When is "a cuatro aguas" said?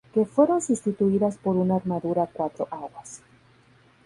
2.23-3.21